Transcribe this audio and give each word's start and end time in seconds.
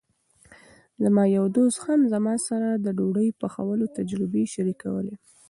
زما 1.03 1.23
یو 1.37 1.45
دوست 1.57 1.79
هم 1.87 1.99
زما 2.13 2.33
سره 2.47 2.69
د 2.75 2.87
ډوډۍ 2.97 3.29
پخولو 3.41 3.85
تجربې 3.97 4.43
شریکولې. 4.53 5.15